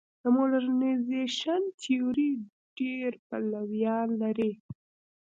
[0.21, 2.31] د موډرنیزېشن تیوري
[2.79, 4.51] ډېر پلویان لري.